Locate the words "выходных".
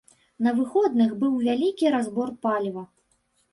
0.59-1.13